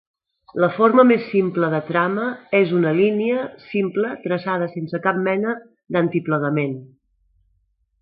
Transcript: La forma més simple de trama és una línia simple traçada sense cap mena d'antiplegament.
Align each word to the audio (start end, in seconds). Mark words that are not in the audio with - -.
La 0.61 0.69
forma 0.77 1.03
més 1.09 1.27
simple 1.33 1.69
de 1.73 1.81
trama 1.89 2.23
és 2.61 2.73
una 2.79 2.95
línia 3.01 3.45
simple 3.67 4.17
traçada 4.27 4.73
sense 4.75 5.05
cap 5.07 5.23
mena 5.31 5.57
d'antiplegament. 5.97 6.79